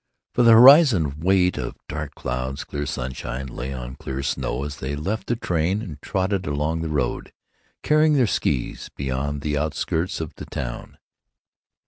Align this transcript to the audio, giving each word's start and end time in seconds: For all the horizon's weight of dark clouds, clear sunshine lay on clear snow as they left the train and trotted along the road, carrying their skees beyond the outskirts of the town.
For 0.33 0.41
all 0.41 0.45
the 0.45 0.51
horizon's 0.53 1.15
weight 1.17 1.59
of 1.59 1.75
dark 1.87 2.15
clouds, 2.15 2.63
clear 2.63 2.87
sunshine 2.87 3.45
lay 3.45 3.71
on 3.71 3.97
clear 3.97 4.23
snow 4.23 4.63
as 4.63 4.77
they 4.77 4.95
left 4.95 5.27
the 5.27 5.35
train 5.35 5.83
and 5.83 6.01
trotted 6.01 6.47
along 6.47 6.81
the 6.81 6.89
road, 6.89 7.31
carrying 7.83 8.13
their 8.13 8.25
skees 8.25 8.89
beyond 8.95 9.41
the 9.41 9.59
outskirts 9.59 10.19
of 10.19 10.33
the 10.37 10.45
town. 10.47 10.97